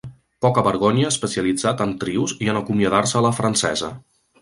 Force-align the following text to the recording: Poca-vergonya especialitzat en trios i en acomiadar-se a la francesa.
Poca-vergonya 0.45 1.09
especialitzat 1.15 1.85
en 1.87 1.93
trios 2.05 2.33
i 2.47 2.53
en 2.55 2.61
acomiadar-se 2.65 3.21
a 3.23 3.27
la 3.29 3.37
francesa. 3.43 3.97